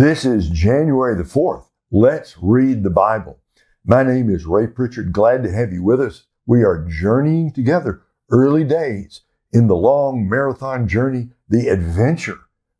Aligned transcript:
This 0.00 0.24
is 0.24 0.48
January 0.48 1.14
the 1.14 1.24
4th. 1.24 1.66
Let's 1.92 2.38
read 2.40 2.84
the 2.84 2.88
Bible. 2.88 3.38
My 3.84 4.02
name 4.02 4.30
is 4.30 4.46
Ray 4.46 4.66
Pritchard. 4.66 5.12
Glad 5.12 5.42
to 5.42 5.52
have 5.52 5.74
you 5.74 5.82
with 5.82 6.00
us. 6.00 6.24
We 6.46 6.64
are 6.64 6.86
journeying 6.88 7.52
together 7.52 8.00
early 8.30 8.64
days 8.64 9.20
in 9.52 9.66
the 9.66 9.76
long 9.76 10.26
marathon 10.26 10.88
journey, 10.88 11.28
the 11.50 11.68
adventure 11.68 12.38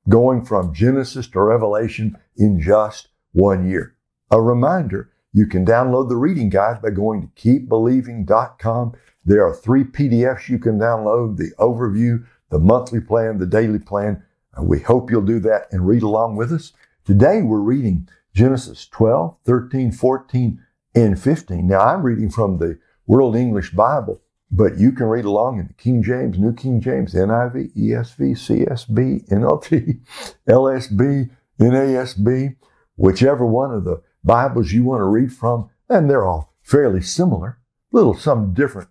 going 0.08 0.46
from 0.46 0.72
Genesis 0.72 1.28
to 1.28 1.42
Revelation 1.42 2.16
in 2.38 2.58
just 2.58 3.08
one 3.32 3.68
year. 3.68 3.96
A 4.30 4.40
reminder, 4.40 5.10
you 5.30 5.44
can 5.46 5.66
download 5.66 6.08
the 6.08 6.16
reading 6.16 6.48
guide 6.48 6.80
by 6.80 6.88
going 6.88 7.20
to 7.20 7.28
keepbelieving.com. 7.36 8.94
There 9.26 9.46
are 9.46 9.54
three 9.54 9.84
PDFs 9.84 10.48
you 10.48 10.58
can 10.58 10.78
download, 10.78 11.36
the 11.36 11.52
overview, 11.58 12.24
the 12.48 12.58
monthly 12.58 13.02
plan, 13.02 13.36
the 13.36 13.44
daily 13.44 13.78
plan. 13.78 14.22
We 14.58 14.80
hope 14.80 15.10
you'll 15.10 15.20
do 15.20 15.40
that 15.40 15.66
and 15.70 15.86
read 15.86 16.02
along 16.02 16.36
with 16.36 16.50
us. 16.50 16.72
Today 17.06 17.40
we're 17.40 17.60
reading 17.60 18.08
Genesis 18.34 18.86
12, 18.86 19.34
13, 19.46 19.90
14, 19.90 20.62
and 20.94 21.20
15. 21.20 21.66
Now 21.66 21.80
I'm 21.80 22.02
reading 22.02 22.28
from 22.28 22.58
the 22.58 22.78
World 23.06 23.34
English 23.34 23.70
Bible, 23.70 24.20
but 24.50 24.76
you 24.76 24.92
can 24.92 25.06
read 25.06 25.24
along 25.24 25.58
in 25.58 25.66
the 25.66 25.72
King 25.72 26.02
James, 26.02 26.38
New 26.38 26.52
King 26.52 26.78
James, 26.78 27.14
NIV, 27.14 27.74
ESV, 27.74 28.32
CSB, 28.32 29.28
NLT, 29.30 30.00
LSB, 30.46 31.30
NASB, 31.58 32.56
whichever 32.96 33.46
one 33.46 33.72
of 33.72 33.84
the 33.84 34.02
Bibles 34.22 34.72
you 34.72 34.84
want 34.84 35.00
to 35.00 35.06
read 35.06 35.32
from, 35.32 35.70
and 35.88 36.08
they're 36.08 36.26
all 36.26 36.54
fairly 36.62 37.00
similar. 37.00 37.58
Little 37.92 38.14
some 38.14 38.52
different 38.52 38.90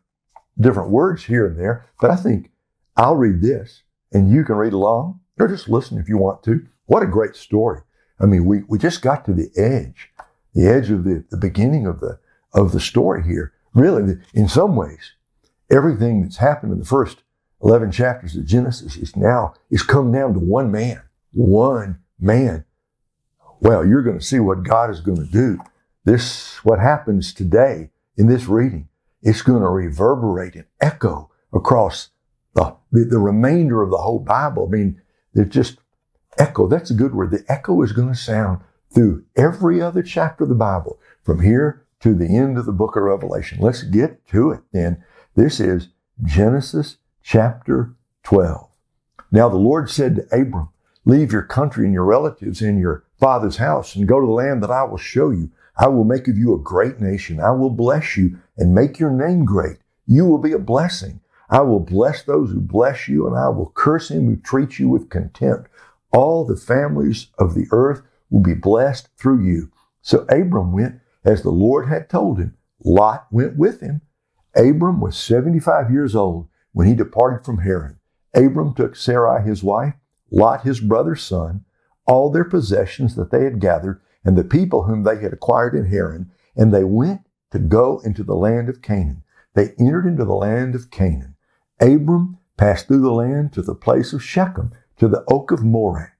different 0.59 0.89
words 0.89 1.25
here 1.25 1.45
and 1.45 1.59
there, 1.59 1.85
but 2.01 2.09
I 2.09 2.15
think 2.15 2.51
I'll 2.97 3.15
read 3.15 3.41
this 3.41 3.83
and 4.11 4.31
you 4.31 4.43
can 4.43 4.55
read 4.55 4.73
along 4.73 5.19
or 5.39 5.47
just 5.47 5.69
listen 5.69 5.99
if 5.99 6.09
you 6.09 6.17
want 6.17 6.41
to. 6.43 6.65
What 6.87 7.03
a 7.03 7.07
great 7.07 7.35
story. 7.35 7.81
I 8.19 8.25
mean, 8.25 8.45
we, 8.45 8.63
we 8.67 8.77
just 8.77 9.01
got 9.01 9.25
to 9.25 9.33
the 9.33 9.49
edge, 9.55 10.11
the 10.53 10.67
edge 10.67 10.89
of 10.89 11.03
the, 11.03 11.23
the 11.29 11.37
beginning 11.37 11.85
of 11.85 11.99
the, 11.99 12.19
of 12.53 12.71
the 12.71 12.79
story 12.79 13.23
here. 13.23 13.53
Really, 13.73 14.17
in 14.33 14.47
some 14.47 14.75
ways, 14.75 15.13
everything 15.71 16.23
that's 16.23 16.37
happened 16.37 16.73
in 16.73 16.79
the 16.79 16.85
first 16.85 17.23
11 17.61 17.91
chapters 17.91 18.35
of 18.35 18.45
Genesis 18.45 18.97
is 18.97 19.15
now, 19.15 19.53
is 19.69 19.83
come 19.83 20.11
down 20.11 20.33
to 20.33 20.39
one 20.39 20.71
man, 20.71 21.01
one 21.31 21.99
man. 22.19 22.65
Well, 23.59 23.85
you're 23.85 24.01
going 24.01 24.19
to 24.19 24.25
see 24.25 24.39
what 24.39 24.63
God 24.63 24.89
is 24.89 25.01
going 25.01 25.17
to 25.17 25.31
do. 25.31 25.59
This, 26.05 26.63
what 26.63 26.79
happens 26.79 27.33
today 27.33 27.91
in 28.17 28.27
this 28.27 28.47
reading, 28.47 28.87
it's 29.21 29.41
going 29.41 29.61
to 29.61 29.67
reverberate 29.67 30.55
and 30.55 30.65
echo 30.79 31.29
across 31.53 32.09
the, 32.53 32.75
the, 32.91 33.05
the 33.05 33.19
remainder 33.19 33.81
of 33.81 33.91
the 33.91 33.97
whole 33.97 34.19
Bible. 34.19 34.67
I 34.67 34.75
mean, 34.75 35.01
there's 35.33 35.49
just 35.49 35.77
echo. 36.39 36.67
That's 36.67 36.89
a 36.89 36.95
good 36.95 37.13
word. 37.13 37.31
The 37.31 37.45
echo 37.47 37.81
is 37.83 37.91
going 37.91 38.07
to 38.07 38.15
sound 38.15 38.61
through 38.91 39.25
every 39.35 39.81
other 39.81 40.01
chapter 40.01 40.43
of 40.43 40.49
the 40.49 40.55
Bible 40.55 40.99
from 41.21 41.41
here 41.41 41.85
to 41.99 42.13
the 42.13 42.35
end 42.35 42.57
of 42.57 42.65
the 42.65 42.71
book 42.71 42.95
of 42.95 43.03
Revelation. 43.03 43.59
Let's 43.61 43.83
get 43.83 44.25
to 44.29 44.51
it 44.51 44.61
then. 44.71 45.03
This 45.35 45.59
is 45.59 45.89
Genesis 46.23 46.97
chapter 47.21 47.93
12. 48.23 48.67
Now 49.31 49.49
the 49.49 49.57
Lord 49.57 49.89
said 49.89 50.15
to 50.15 50.41
Abram, 50.41 50.69
leave 51.05 51.31
your 51.31 51.43
country 51.43 51.85
and 51.85 51.93
your 51.93 52.05
relatives 52.05 52.61
in 52.61 52.79
your 52.79 53.03
father's 53.19 53.57
house 53.57 53.95
and 53.95 54.07
go 54.07 54.19
to 54.19 54.25
the 54.25 54.31
land 54.31 54.63
that 54.63 54.71
I 54.71 54.83
will 54.83 54.97
show 54.97 55.29
you. 55.29 55.51
I 55.77 55.87
will 55.87 56.03
make 56.03 56.27
of 56.27 56.37
you 56.37 56.53
a 56.53 56.59
great 56.59 56.99
nation. 56.99 57.39
I 57.39 57.51
will 57.51 57.69
bless 57.69 58.17
you 58.17 58.39
and 58.57 58.73
make 58.73 58.99
your 58.99 59.11
name 59.11 59.45
great. 59.45 59.77
You 60.07 60.25
will 60.25 60.39
be 60.39 60.51
a 60.51 60.59
blessing. 60.59 61.21
I 61.49 61.61
will 61.61 61.79
bless 61.79 62.23
those 62.23 62.51
who 62.51 62.59
bless 62.59 63.07
you 63.07 63.27
and 63.27 63.37
I 63.37 63.49
will 63.49 63.71
curse 63.75 64.11
him 64.11 64.25
who 64.25 64.35
treats 64.35 64.79
you 64.79 64.89
with 64.89 65.09
contempt. 65.09 65.69
All 66.11 66.45
the 66.45 66.55
families 66.55 67.27
of 67.37 67.55
the 67.55 67.67
earth 67.71 68.01
will 68.29 68.41
be 68.41 68.53
blessed 68.53 69.09
through 69.17 69.43
you. 69.43 69.71
So 70.01 70.25
Abram 70.29 70.71
went 70.71 70.99
as 71.23 71.41
the 71.41 71.51
Lord 71.51 71.87
had 71.87 72.09
told 72.09 72.39
him. 72.39 72.55
Lot 72.83 73.27
went 73.31 73.57
with 73.57 73.81
him. 73.81 74.01
Abram 74.55 74.99
was 74.99 75.17
75 75.17 75.91
years 75.91 76.15
old 76.15 76.47
when 76.71 76.87
he 76.87 76.95
departed 76.95 77.45
from 77.45 77.59
Haran. 77.59 77.99
Abram 78.33 78.73
took 78.73 78.95
Sarai 78.95 79.43
his 79.43 79.63
wife, 79.63 79.93
Lot 80.31 80.61
his 80.63 80.79
brother's 80.79 81.23
son, 81.23 81.65
all 82.05 82.31
their 82.31 82.43
possessions 82.43 83.15
that 83.15 83.31
they 83.31 83.43
had 83.43 83.59
gathered, 83.59 84.01
and 84.23 84.37
the 84.37 84.43
people 84.43 84.83
whom 84.83 85.03
they 85.03 85.19
had 85.19 85.33
acquired 85.33 85.75
in 85.75 85.85
Haran, 85.85 86.31
and 86.55 86.73
they 86.73 86.83
went 86.83 87.21
to 87.51 87.59
go 87.59 87.99
into 87.99 88.23
the 88.23 88.35
land 88.35 88.69
of 88.69 88.81
Canaan. 88.81 89.23
They 89.53 89.73
entered 89.79 90.05
into 90.05 90.25
the 90.25 90.33
land 90.33 90.75
of 90.75 90.91
Canaan. 90.91 91.35
Abram 91.79 92.37
passed 92.57 92.87
through 92.87 93.01
the 93.01 93.11
land 93.11 93.53
to 93.53 93.61
the 93.61 93.75
place 93.75 94.13
of 94.13 94.23
Shechem, 94.23 94.71
to 94.99 95.07
the 95.07 95.23
oak 95.27 95.51
of 95.51 95.63
Moreh. 95.63 96.11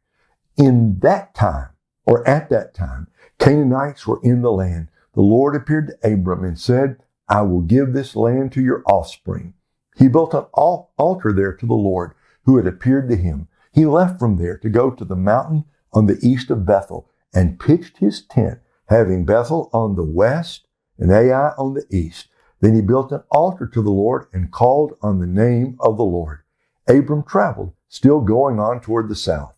In 0.57 0.99
that 0.99 1.35
time, 1.35 1.69
or 2.05 2.27
at 2.27 2.49
that 2.49 2.73
time, 2.73 3.07
Canaanites 3.37 4.07
were 4.07 4.19
in 4.23 4.41
the 4.41 4.51
land. 4.51 4.89
The 5.13 5.21
Lord 5.21 5.55
appeared 5.55 5.87
to 5.87 6.13
Abram 6.13 6.43
and 6.43 6.59
said, 6.59 6.97
I 7.27 7.43
will 7.43 7.61
give 7.61 7.93
this 7.93 8.15
land 8.15 8.51
to 8.53 8.61
your 8.61 8.83
offspring. 8.87 9.53
He 9.97 10.07
built 10.07 10.33
an 10.33 10.45
altar 10.53 11.31
there 11.31 11.53
to 11.53 11.65
the 11.65 11.73
Lord 11.73 12.13
who 12.43 12.57
had 12.57 12.65
appeared 12.65 13.09
to 13.09 13.15
him. 13.15 13.47
He 13.71 13.85
left 13.85 14.19
from 14.19 14.37
there 14.37 14.57
to 14.57 14.69
go 14.69 14.89
to 14.91 15.05
the 15.05 15.15
mountain 15.15 15.65
on 15.93 16.07
the 16.07 16.17
east 16.21 16.49
of 16.49 16.65
Bethel 16.65 17.09
and 17.33 17.59
pitched 17.59 17.97
his 17.97 18.23
tent, 18.23 18.59
having 18.87 19.25
Bethel 19.25 19.69
on 19.71 19.95
the 19.95 20.03
west 20.03 20.67
and 20.97 21.11
Ai 21.11 21.49
on 21.57 21.75
the 21.75 21.85
east. 21.91 22.27
Then 22.61 22.75
he 22.75 22.81
built 22.81 23.11
an 23.11 23.23
altar 23.29 23.67
to 23.67 23.81
the 23.81 23.91
Lord 23.91 24.27
and 24.33 24.51
called 24.51 24.97
on 25.01 25.19
the 25.19 25.27
name 25.27 25.77
of 25.79 25.97
the 25.97 26.03
Lord. 26.03 26.39
Abram 26.87 27.23
traveled, 27.23 27.73
still 27.89 28.21
going 28.21 28.59
on 28.59 28.79
toward 28.79 29.09
the 29.09 29.15
south. 29.15 29.53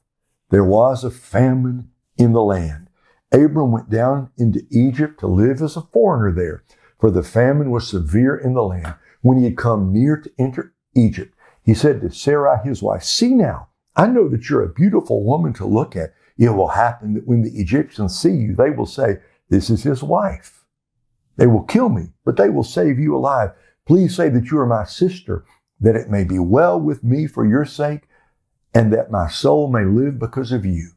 There 0.50 0.64
was 0.64 1.03
a 1.03 1.12
famine 1.12 1.90
in 2.18 2.31
the 2.34 2.42
land. 2.42 2.88
Abram 3.31 3.72
went 3.72 3.90
down 3.90 4.31
into 4.38 4.66
Egypt 4.72 5.19
to 5.19 5.28
live 5.28 5.62
as 5.62 5.78
a 5.78 5.81
foreigner 5.81 6.31
there, 6.31 6.64
for 7.00 7.12
the 7.12 7.24
famine 7.24 7.72
was 7.72 7.88
severe 7.88 8.36
in 8.36 8.53
the 8.53 8.64
land. 8.64 8.96
When 9.22 9.38
he 9.38 9.44
had 9.44 9.58
come 9.58 9.94
near 9.94 10.18
to 10.18 10.31
enter 10.40 10.74
Egypt, 10.96 11.36
he 11.64 11.74
said 11.74 12.02
to 12.02 12.12
Sarai, 12.12 12.58
his 12.64 12.81
wife, 12.81 13.03
See 13.03 13.34
now, 13.34 13.69
I 13.96 14.08
know 14.08 14.28
that 14.30 14.50
you're 14.50 14.63
a 14.63 14.74
beautiful 14.74 15.24
woman 15.24 15.53
to 15.53 15.66
look 15.66 15.96
at. 15.96 16.13
It 16.38 16.50
will 16.50 16.69
happen 16.69 17.13
that 17.13 17.28
when 17.28 17.44
the 17.44 17.52
Egyptians 17.52 18.18
see 18.18 18.31
you, 18.31 18.56
they 18.56 18.72
will 18.72 18.86
say, 18.86 19.18
This 19.50 19.69
is 19.69 19.84
his 19.84 20.02
wife. 20.02 20.66
They 21.38 21.48
will 21.48 21.63
kill 21.63 21.90
me, 21.90 22.13
but 22.25 22.38
they 22.38 22.50
will 22.50 22.63
save 22.63 23.00
you 23.00 23.16
alive. 23.16 23.52
Please 23.86 24.16
say 24.16 24.30
that 24.30 24.50
you 24.50 24.59
are 24.59 24.66
my 24.66 24.86
sister, 24.86 25.46
that 25.80 25.96
it 25.96 26.09
may 26.09 26.24
be 26.24 26.40
well 26.40 26.80
with 26.80 27.03
me 27.03 27.28
for 27.28 27.46
your 27.46 27.66
sake, 27.66 28.08
and 28.74 28.92
that 28.94 29.12
my 29.12 29.28
soul 29.30 29.70
may 29.70 29.86
live 29.86 30.20
because 30.20 30.52
of 30.52 30.66
you. 30.66 30.92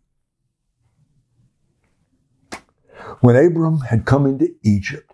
When 3.20 3.36
Abram 3.36 3.80
had 3.80 4.04
come 4.04 4.26
into 4.26 4.54
Egypt, 4.62 5.12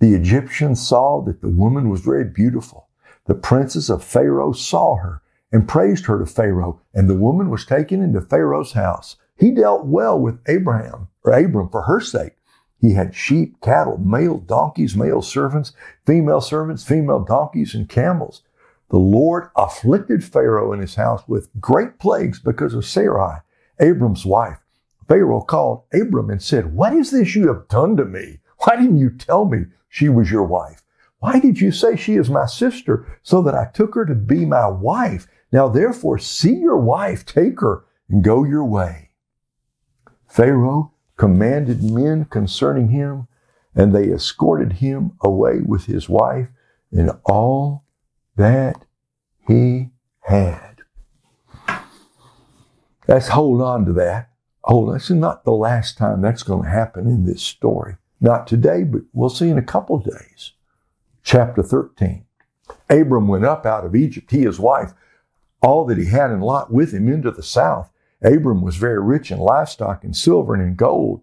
the 0.00 0.14
Egyptians 0.14 0.86
saw 0.86 1.20
that 1.22 1.40
the 1.42 1.50
woman 1.50 1.90
was 1.90 2.00
very 2.00 2.24
beautiful. 2.24 2.88
The 3.26 3.34
princes 3.34 3.90
of 3.90 4.02
Pharaoh 4.02 4.52
saw 4.52 4.96
her 4.96 5.22
and 5.52 5.68
praised 5.68 6.06
her 6.06 6.18
to 6.18 6.26
Pharaoh, 6.26 6.80
and 6.94 7.08
the 7.08 7.14
woman 7.14 7.50
was 7.50 7.66
taken 7.66 8.02
into 8.02 8.20
Pharaoh's 8.20 8.72
house. 8.72 9.16
He 9.36 9.50
dealt 9.50 9.86
well 9.86 10.18
with 10.18 10.40
Abraham, 10.48 11.08
or 11.24 11.32
Abram, 11.32 11.68
for 11.68 11.82
her 11.82 12.00
sake. 12.00 12.36
He 12.78 12.94
had 12.94 13.14
sheep, 13.14 13.60
cattle, 13.60 13.98
male 13.98 14.38
donkeys, 14.38 14.96
male 14.96 15.20
servants, 15.20 15.72
female 16.06 16.40
servants, 16.40 16.84
female 16.84 17.20
donkeys, 17.20 17.74
and 17.74 17.88
camels. 17.88 18.42
The 18.90 18.98
Lord 18.98 19.50
afflicted 19.56 20.24
Pharaoh 20.24 20.72
and 20.72 20.82
his 20.82 20.96
house 20.96 21.22
with 21.28 21.48
great 21.60 22.00
plagues 22.00 22.40
because 22.40 22.74
of 22.74 22.84
Sarai, 22.84 23.38
Abram's 23.78 24.26
wife. 24.26 24.58
Pharaoh 25.06 25.42
called 25.42 25.84
Abram 25.92 26.28
and 26.28 26.42
said, 26.42 26.74
What 26.74 26.92
is 26.92 27.12
this 27.12 27.36
you 27.36 27.48
have 27.48 27.68
done 27.68 27.96
to 27.96 28.04
me? 28.04 28.40
Why 28.58 28.76
didn't 28.76 28.98
you 28.98 29.10
tell 29.10 29.44
me 29.44 29.66
she 29.88 30.08
was 30.08 30.30
your 30.30 30.44
wife? 30.44 30.82
Why 31.20 31.38
did 31.38 31.60
you 31.60 31.70
say 31.70 31.96
she 31.96 32.16
is 32.16 32.30
my 32.30 32.46
sister 32.46 33.06
so 33.22 33.42
that 33.42 33.54
I 33.54 33.66
took 33.72 33.94
her 33.94 34.04
to 34.06 34.14
be 34.14 34.44
my 34.44 34.66
wife? 34.66 35.28
Now 35.52 35.68
therefore 35.68 36.18
see 36.18 36.54
your 36.54 36.78
wife, 36.78 37.24
take 37.24 37.60
her, 37.60 37.84
and 38.08 38.24
go 38.24 38.44
your 38.44 38.64
way. 38.64 39.10
Pharaoh 40.26 40.92
commanded 41.16 41.82
men 41.82 42.24
concerning 42.24 42.88
him, 42.88 43.28
and 43.74 43.94
they 43.94 44.10
escorted 44.10 44.74
him 44.74 45.12
away 45.20 45.60
with 45.60 45.84
his 45.84 46.08
wife 46.08 46.48
and 46.90 47.12
all 47.24 47.84
that 48.40 48.84
he 49.46 49.90
had. 50.20 50.82
Let's 53.06 53.28
hold 53.28 53.60
on 53.60 53.84
to 53.86 53.92
that. 53.94 54.30
Hold 54.64 54.88
on. 54.88 54.94
This 54.94 55.10
is 55.10 55.16
not 55.16 55.44
the 55.44 55.52
last 55.52 55.98
time 55.98 56.20
that's 56.20 56.42
going 56.42 56.64
to 56.64 56.70
happen 56.70 57.06
in 57.06 57.26
this 57.26 57.42
story. 57.42 57.96
Not 58.20 58.46
today, 58.46 58.84
but 58.84 59.02
we'll 59.12 59.30
see 59.30 59.48
in 59.48 59.58
a 59.58 59.62
couple 59.62 59.96
of 59.96 60.04
days. 60.04 60.52
Chapter 61.22 61.62
13. 61.62 62.24
Abram 62.88 63.28
went 63.28 63.44
up 63.44 63.66
out 63.66 63.84
of 63.84 63.94
Egypt, 63.94 64.30
he, 64.30 64.42
his 64.42 64.60
wife, 64.60 64.92
all 65.62 65.84
that 65.86 65.98
he 65.98 66.06
had 66.06 66.30
and 66.30 66.42
Lot 66.42 66.72
with 66.72 66.92
him 66.92 67.08
into 67.08 67.30
the 67.30 67.42
south 67.42 67.90
Abram 68.22 68.62
was 68.62 68.76
very 68.76 69.00
rich 69.00 69.30
in 69.30 69.38
livestock 69.38 70.04
and 70.04 70.14
silver 70.14 70.54
and 70.54 70.62
in 70.62 70.74
gold. 70.74 71.22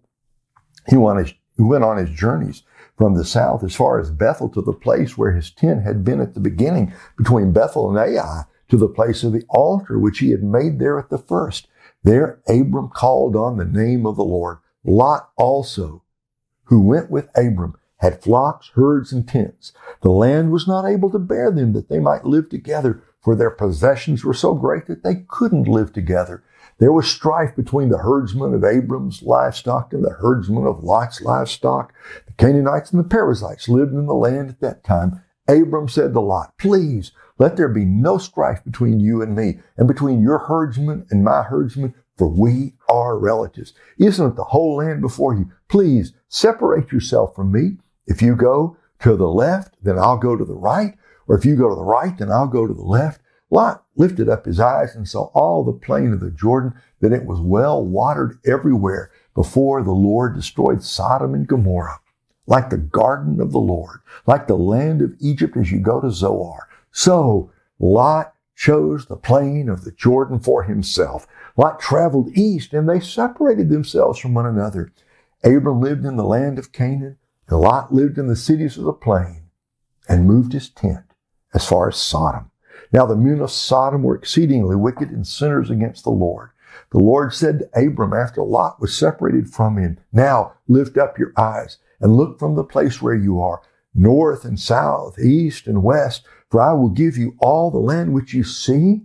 He 0.90 0.98
went, 0.98 1.20
his, 1.20 1.34
he 1.56 1.64
went 1.64 1.84
on 1.84 1.98
his 1.98 2.10
journeys 2.10 2.64
from 2.98 3.16
the 3.16 3.26
south 3.26 3.64
as 3.64 3.76
far 3.76 4.00
as 4.00 4.10
Bethel 4.10 4.50
to 4.50 4.62
the 4.62 4.74
place 4.74 5.18
where 5.18 5.32
his 5.32 5.52
tent 5.52 5.84
had 5.84 6.04
been 6.04 6.20
at 6.20 6.34
the 6.34 6.40
beginning, 6.40 6.94
between 7.16 7.54
Bethel 7.54 7.90
and 7.90 7.98
Ai, 7.98 8.44
to 8.70 8.78
the 8.78 8.90
place 8.90 9.24
of 9.24 9.32
the 9.32 9.46
altar 9.50 10.00
which 10.00 10.20
he 10.20 10.32
had 10.32 10.44
made 10.44 10.80
there 10.80 11.00
at 11.00 11.10
the 11.10 11.18
first. 11.18 11.68
There 12.04 12.42
Abram 12.48 12.90
called 12.90 13.36
on 13.36 13.58
the 13.58 13.66
name 13.66 14.06
of 14.06 14.16
the 14.16 14.24
Lord. 14.24 14.58
Lot 14.84 15.30
also, 15.38 16.04
who 16.66 16.82
went 16.82 17.10
with 17.12 17.30
Abram, 17.36 17.76
had 17.98 18.22
flocks, 18.22 18.72
herds, 18.76 19.12
and 19.12 19.28
tents. 19.28 19.74
The 20.02 20.12
land 20.12 20.52
was 20.52 20.68
not 20.68 20.86
able 20.86 21.10
to 21.12 21.20
bear 21.20 21.52
them 21.52 21.74
that 21.74 21.90
they 21.90 22.00
might 22.00 22.26
live 22.26 22.50
together, 22.50 23.04
for 23.28 23.36
their 23.36 23.52
possessions 23.52 24.24
were 24.24 24.34
so 24.34 24.54
great 24.54 24.86
that 24.86 25.04
they 25.04 25.26
couldn't 25.28 25.68
live 25.68 25.92
together. 25.92 26.46
There 26.78 26.94
was 26.94 27.12
strife 27.12 27.58
between 27.58 27.90
the 27.90 27.98
herdsmen 27.98 28.54
of 28.54 28.64
Abram's 28.64 29.22
livestock 29.22 29.92
and 29.92 30.02
the 30.02 30.14
herdsmen 30.14 30.66
of 30.66 30.82
Lot's 30.82 31.20
livestock. 31.20 31.94
The 32.26 32.32
Canaanites 32.38 32.92
and 32.92 33.04
the 33.04 33.10
Perizzites 33.10 33.68
lived 33.68 33.92
in 33.92 34.06
the 34.06 34.14
land 34.14 34.48
at 34.48 34.62
that 34.62 34.86
time. 34.86 35.22
Abram 35.46 35.90
said 35.90 36.14
to 36.14 36.22
Lot, 36.22 36.58
Please, 36.58 37.12
let 37.38 37.58
there 37.58 37.68
be 37.68 37.84
no 37.84 38.18
strife 38.18 38.64
between 38.64 39.02
you 39.02 39.22
and 39.22 39.36
me, 39.36 39.60
and 39.76 39.90
between 39.90 40.22
your 40.22 40.38
herdsmen 40.38 41.06
and 41.10 41.26
my 41.26 41.44
herdsmen, 41.44 41.96
for 42.16 42.30
we 42.30 42.76
are 42.88 43.20
relatives. 43.20 43.74
Isn't 43.98 44.38
the 44.38 44.46
whole 44.46 44.78
land 44.78 45.02
before 45.02 45.34
you? 45.34 45.52
Please 45.68 46.14
separate 46.30 46.94
yourself 46.94 47.36
from 47.36 47.52
me. 47.52 47.76
If 48.06 48.22
you 48.22 48.38
go 48.38 48.78
to 49.02 49.18
the 49.18 49.28
left, 49.28 49.76
then 49.84 50.00
I'll 50.00 50.18
go 50.18 50.38
to 50.38 50.46
the 50.46 50.56
right. 50.56 50.98
Or 51.28 51.38
if 51.38 51.46
you 51.46 51.56
go 51.56 51.70
to 51.70 51.76
the 51.76 51.84
right, 51.84 52.18
then 52.18 52.32
I'll 52.32 52.48
go 52.48 52.66
to 52.66 52.74
the 52.74 52.82
left. 52.82 53.22
Lot 53.50 53.84
lifted 53.96 54.28
up 54.28 54.46
his 54.46 54.60
eyes 54.60 54.96
and 54.96 55.08
saw 55.08 55.26
all 55.34 55.64
the 55.64 55.72
plain 55.72 56.12
of 56.14 56.20
the 56.20 56.32
Jordan, 56.32 56.74
that 57.00 57.14
it 57.14 57.26
was 57.26 57.40
well 57.40 57.84
watered 57.84 58.40
everywhere 58.46 59.12
before 59.34 59.84
the 59.84 59.92
Lord 59.92 60.36
destroyed 60.36 60.84
Sodom 60.84 61.34
and 61.34 61.48
Gomorrah, 61.48 62.00
like 62.46 62.70
the 62.70 62.78
garden 62.78 63.40
of 63.40 63.52
the 63.52 63.60
Lord, 63.60 64.00
like 64.26 64.48
the 64.48 64.58
land 64.58 65.02
of 65.02 65.16
Egypt 65.20 65.56
as 65.56 65.72
you 65.72 65.80
go 65.80 66.02
to 66.02 66.12
Zoar. 66.12 66.68
So 66.92 67.52
Lot 67.80 68.34
chose 68.56 69.06
the 69.06 69.16
plain 69.16 69.70
of 69.70 69.84
the 69.84 69.92
Jordan 69.92 70.40
for 70.40 70.64
himself. 70.64 71.28
Lot 71.56 71.80
traveled 71.80 72.36
east 72.36 72.74
and 72.74 72.90
they 72.90 73.00
separated 73.00 73.70
themselves 73.70 74.20
from 74.20 74.34
one 74.34 74.46
another. 74.46 74.92
Abram 75.44 75.80
lived 75.80 76.06
in 76.06 76.18
the 76.18 76.26
land 76.26 76.58
of 76.58 76.72
Canaan, 76.72 77.18
and 77.48 77.60
Lot 77.60 77.94
lived 77.94 78.18
in 78.18 78.28
the 78.28 78.36
cities 78.36 78.78
of 78.78 78.86
the 78.86 78.94
plain 78.94 79.44
and 80.10 80.26
moved 80.26 80.54
his 80.54 80.70
tent 80.70 81.04
as 81.54 81.68
far 81.68 81.90
as 81.90 81.98
Sodom. 81.98 82.52
Now 82.92 83.06
the 83.06 83.16
men 83.16 83.42
of 83.42 83.52
Sodom 83.52 84.04
were 84.04 84.16
exceedingly 84.16 84.76
wicked 84.76 85.10
and 85.10 85.26
sinners 85.26 85.70
against 85.70 86.04
the 86.04 86.10
Lord. 86.10 86.50
The 86.92 87.00
Lord 87.00 87.34
said 87.34 87.60
to 87.60 87.88
Abram 87.88 88.14
after 88.14 88.42
Lot 88.42 88.80
was 88.80 88.96
separated 88.96 89.50
from 89.50 89.78
him, 89.78 89.98
Now 90.12 90.54
lift 90.68 90.98
up 90.98 91.18
your 91.18 91.34
eyes 91.38 91.78
and 92.00 92.16
look 92.16 92.40
from 92.40 92.56
the 92.56 92.64
place 92.64 93.02
where 93.02 93.16
you 93.16 93.42
are, 93.42 93.62
north 93.94 94.46
and 94.46 94.60
south, 94.60 95.20
east 95.20 95.68
and 95.68 95.84
west, 95.84 96.26
for 96.50 96.62
I 96.62 96.74
will 96.74 96.90
give 96.90 97.18
you 97.18 97.36
all 97.40 97.72
the 97.72 97.78
land 97.78 98.14
which 98.14 98.34
you 98.34 98.44
see 98.44 99.02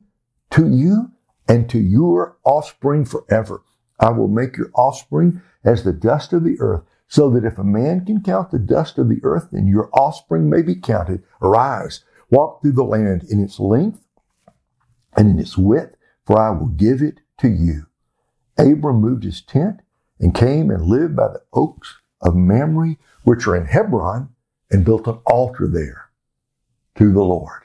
to 0.50 0.68
you 0.68 1.10
and 1.48 1.68
to 1.70 1.78
your 1.78 2.36
offspring 2.44 3.04
forever. 3.04 3.62
I 3.98 4.10
will 4.10 4.28
make 4.28 4.56
your 4.56 4.70
offspring 4.74 5.40
as 5.64 5.82
the 5.82 5.92
dust 5.92 6.32
of 6.32 6.44
the 6.44 6.60
earth, 6.60 6.82
so 7.08 7.30
that 7.30 7.44
if 7.44 7.58
a 7.58 7.64
man 7.64 8.04
can 8.04 8.22
count 8.22 8.50
the 8.50 8.58
dust 8.58 8.98
of 8.98 9.08
the 9.08 9.20
earth, 9.22 9.48
then 9.52 9.66
your 9.66 9.90
offspring 9.92 10.48
may 10.48 10.62
be 10.62 10.74
counted. 10.74 11.22
Arise, 11.40 12.04
walk 12.32 12.62
through 12.62 12.73
the 12.73 12.82
land 12.82 13.23
in 13.31 13.38
its 13.38 13.61
length 13.61 14.00
and 15.17 15.29
in 15.29 15.38
its 15.38 15.56
width, 15.56 15.94
for 16.26 16.40
I 16.40 16.50
will 16.50 16.67
give 16.67 17.02
it 17.02 17.20
to 17.38 17.49
you. 17.49 17.87
Abram 18.58 18.96
moved 18.96 19.23
his 19.23 19.43
tent 19.43 19.81
and 20.19 20.34
came 20.34 20.70
and 20.70 20.84
lived 20.87 21.14
by 21.14 21.29
the 21.29 21.43
oaks 21.52 21.94
of 22.20 22.34
Mamre, 22.34 22.96
which 23.25 23.46
are 23.46 23.55
in 23.55 23.67
Hebron, 23.67 24.31
and 24.70 24.84
built 24.84 25.06
an 25.06 25.19
altar 25.26 25.69
there 25.69 26.11
to 26.96 27.12
the 27.12 27.23
Lord. 27.23 27.62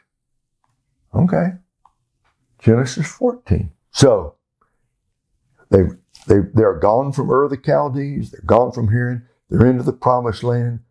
Okay. 1.16 1.54
Genesis 2.60 3.08
14. 3.08 3.72
So, 3.92 4.36
they, 5.70 5.84
they, 6.28 6.40
they're 6.54 6.80
gone 6.80 7.13
from 7.13 7.31
Ur 7.31 7.48
the 7.48 7.62
Chaldees. 7.63 8.31
They're 8.31 8.42
gone 8.46 8.72
from 8.72 8.90
here. 8.90 9.30
They're 9.50 9.66
into 9.66 9.84
the 9.84 9.94
promised 9.94 10.44
land. 10.44 10.81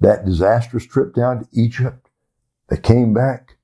That 0.00 0.24
disastrous 0.24 0.86
trip 0.86 1.14
down 1.14 1.40
to 1.40 1.48
Egypt. 1.52 2.05
They 2.68 2.76
came 2.76 3.14
back. 3.14 3.56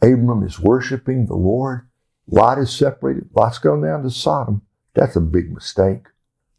Abram 0.00 0.42
is 0.42 0.60
worshiping 0.60 1.26
the 1.26 1.34
Lord. 1.34 1.88
Lot 2.26 2.58
is 2.58 2.72
separated. 2.72 3.30
Lot's 3.34 3.58
going 3.58 3.82
down 3.82 4.02
to 4.02 4.10
Sodom. 4.10 4.62
That's 4.94 5.16
a 5.16 5.20
big 5.20 5.52
mistake. 5.52 6.06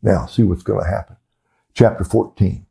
Now, 0.01 0.25
see 0.25 0.43
what's 0.43 0.63
going 0.63 0.83
to 0.83 0.89
happen. 0.89 1.17
Chapter 1.73 2.03
14. 2.03 2.65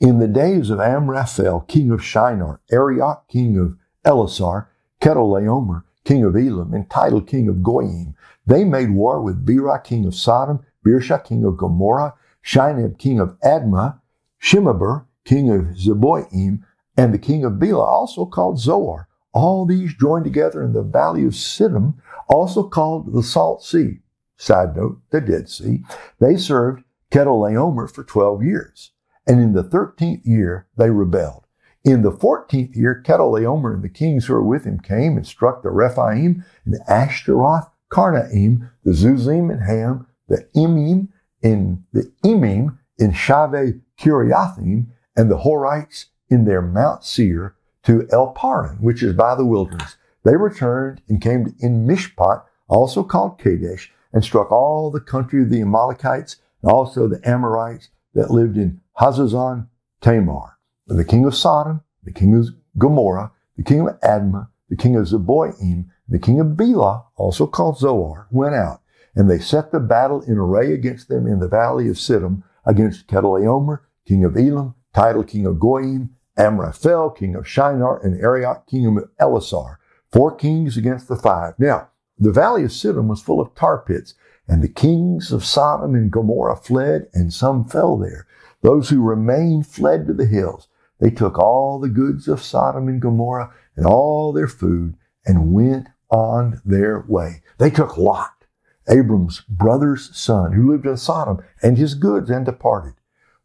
In 0.00 0.18
the 0.18 0.28
days 0.28 0.70
of 0.70 0.78
Amraphel, 0.78 1.60
king 1.68 1.90
of 1.90 2.04
Shinar, 2.04 2.60
Arioch, 2.70 3.26
king 3.28 3.58
of 3.58 3.76
Ellasar, 4.04 4.66
Chedorlaomer, 5.00 5.84
king 6.04 6.24
of 6.24 6.36
Elam, 6.36 6.74
and 6.74 6.90
Tidal, 6.90 7.22
king 7.22 7.48
of 7.48 7.62
Goyim, 7.62 8.14
they 8.46 8.64
made 8.64 8.90
war 8.90 9.20
with 9.22 9.44
Bera, 9.44 9.80
king 9.80 10.06
of 10.06 10.14
Sodom, 10.14 10.64
Birsha, 10.84 11.22
king 11.24 11.44
of 11.44 11.56
Gomorrah, 11.56 12.14
Shinab, 12.44 12.98
king 12.98 13.18
of 13.18 13.38
Admah, 13.40 13.98
Shemeber, 14.40 15.06
king 15.24 15.50
of 15.50 15.76
Zeboim, 15.76 16.62
and 16.96 17.12
the 17.12 17.18
king 17.18 17.44
of 17.44 17.58
Bela, 17.58 17.84
also 17.84 18.24
called 18.24 18.58
Zoar. 18.58 19.08
All 19.32 19.66
these 19.66 19.94
joined 19.94 20.24
together 20.24 20.62
in 20.62 20.72
the 20.72 20.82
valley 20.82 21.24
of 21.24 21.32
Siddim, 21.32 21.94
also 22.28 22.62
called 22.62 23.12
the 23.12 23.22
Salt 23.22 23.62
Sea. 23.62 23.98
Side 24.38 24.76
note, 24.76 25.00
the 25.10 25.20
Dead 25.20 25.48
Sea. 25.48 25.84
They 26.20 26.36
served 26.36 26.84
Chedorlaomer 27.12 27.90
for 27.90 28.04
12 28.04 28.42
years. 28.42 28.92
And 29.26 29.40
in 29.40 29.52
the 29.52 29.64
13th 29.64 30.24
year, 30.24 30.66
they 30.76 30.90
rebelled. 30.90 31.46
In 31.84 32.02
the 32.02 32.12
14th 32.12 32.74
year, 32.74 33.02
Chedorlaomer 33.04 33.74
and 33.74 33.82
the 33.82 33.88
kings 33.88 34.26
who 34.26 34.34
were 34.34 34.42
with 34.42 34.64
him 34.64 34.80
came 34.80 35.16
and 35.16 35.26
struck 35.26 35.62
the 35.62 35.70
Rephaim 35.70 36.44
and 36.64 36.74
the 36.74 36.84
Ashteroth, 36.88 37.70
Karnaim, 37.90 38.70
the 38.84 38.92
Zuzim 38.92 39.50
and 39.50 39.62
Ham, 39.62 40.06
the 40.28 40.48
Emim 40.56 41.08
in 41.42 41.84
the 41.92 42.12
Emim 42.24 42.78
in 42.98 43.12
Shaveh 43.12 43.80
Kiriathaim, 44.00 44.86
and 45.16 45.30
the 45.30 45.38
Horites 45.38 46.06
in 46.28 46.44
their 46.44 46.62
Mount 46.62 47.04
Seir 47.04 47.54
to 47.84 48.06
El 48.10 48.32
Paran, 48.32 48.76
which 48.76 49.02
is 49.02 49.12
by 49.12 49.34
the 49.34 49.46
wilderness. 49.46 49.96
They 50.24 50.36
returned 50.36 51.02
and 51.08 51.20
came 51.20 51.44
to 51.44 51.54
En 51.62 51.86
Mishpat, 51.86 52.42
also 52.68 53.04
called 53.04 53.38
Kadesh, 53.38 53.92
and 54.12 54.24
struck 54.24 54.50
all 54.50 54.90
the 54.90 55.00
country 55.00 55.42
of 55.42 55.50
the 55.50 55.60
Amalekites 55.60 56.36
and 56.62 56.72
also 56.72 57.06
the 57.06 57.20
Amorites 57.28 57.90
that 58.14 58.30
lived 58.30 58.56
in 58.56 58.80
Hazazon 58.98 59.68
Tamar. 60.00 60.58
And 60.88 60.98
the 60.98 61.04
king 61.04 61.24
of 61.24 61.34
Sodom, 61.34 61.82
the 62.02 62.12
king 62.12 62.36
of 62.36 62.48
Gomorrah, 62.78 63.32
the 63.56 63.62
king 63.62 63.86
of 63.86 64.00
Admah, 64.00 64.48
the 64.68 64.76
king 64.76 64.96
of 64.96 65.06
Zeboim, 65.06 65.86
the 66.08 66.18
king 66.18 66.40
of 66.40 66.56
Bela, 66.56 67.04
also 67.16 67.46
called 67.46 67.78
Zoar, 67.78 68.26
went 68.30 68.54
out, 68.54 68.80
and 69.14 69.30
they 69.30 69.38
set 69.38 69.70
the 69.70 69.80
battle 69.80 70.22
in 70.22 70.38
array 70.38 70.72
against 70.72 71.08
them 71.08 71.26
in 71.26 71.40
the 71.40 71.48
valley 71.48 71.88
of 71.88 71.96
Siddim, 71.96 72.42
against 72.64 73.06
Chedorlaomer, 73.06 73.80
king 74.06 74.24
of 74.24 74.36
Elam, 74.36 74.74
Tidal, 74.96 75.24
king 75.24 75.44
of 75.44 75.60
Goyim, 75.60 76.16
Amraphel, 76.38 77.10
king 77.10 77.34
of 77.34 77.46
Shinar, 77.46 78.02
and 78.02 78.18
Arioch, 78.18 78.66
king 78.66 78.86
of 78.86 79.04
Ellasar. 79.20 79.76
Four 80.10 80.34
kings 80.34 80.78
against 80.78 81.06
the 81.06 81.16
five. 81.16 81.52
Now, 81.58 81.90
the 82.18 82.32
valley 82.32 82.64
of 82.64 82.70
Siddim 82.70 83.06
was 83.06 83.20
full 83.20 83.38
of 83.38 83.54
tar 83.54 83.76
pits, 83.76 84.14
and 84.48 84.62
the 84.62 84.68
kings 84.68 85.32
of 85.32 85.44
Sodom 85.44 85.94
and 85.94 86.10
Gomorrah 86.10 86.56
fled, 86.56 87.08
and 87.12 87.30
some 87.30 87.66
fell 87.66 87.98
there. 87.98 88.26
Those 88.62 88.88
who 88.88 89.02
remained 89.02 89.66
fled 89.66 90.06
to 90.06 90.14
the 90.14 90.24
hills. 90.24 90.66
They 90.98 91.10
took 91.10 91.38
all 91.38 91.78
the 91.78 91.90
goods 91.90 92.26
of 92.26 92.42
Sodom 92.42 92.88
and 92.88 92.98
Gomorrah 92.98 93.52
and 93.76 93.84
all 93.84 94.32
their 94.32 94.48
food 94.48 94.96
and 95.26 95.52
went 95.52 95.88
on 96.08 96.62
their 96.64 97.04
way. 97.06 97.42
They 97.58 97.68
took 97.68 97.98
Lot, 97.98 98.46
Abram's 98.88 99.42
brother's 99.42 100.16
son, 100.16 100.52
who 100.52 100.72
lived 100.72 100.86
in 100.86 100.96
Sodom, 100.96 101.44
and 101.62 101.76
his 101.76 101.92
goods 101.92 102.30
and 102.30 102.46
departed. 102.46 102.94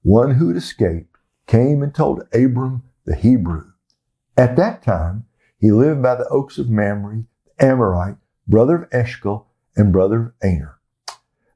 One 0.02 0.36
who 0.36 0.48
had 0.48 0.56
escaped 0.56 1.11
came 1.52 1.84
and 1.84 1.94
told 1.94 2.24
Abram 2.34 2.82
the 3.04 3.14
Hebrew. 3.14 3.74
At 4.38 4.56
that 4.56 4.82
time, 4.82 5.26
he 5.60 5.70
lived 5.70 6.02
by 6.02 6.16
the 6.16 6.28
oaks 6.30 6.58
of 6.58 6.70
Mamre, 6.70 7.26
the 7.46 7.66
Amorite, 7.66 8.16
brother 8.48 8.84
of 8.84 8.90
Eshcol, 8.94 9.48
and 9.76 9.92
brother 9.92 10.28
of 10.28 10.32
Aner. 10.42 10.80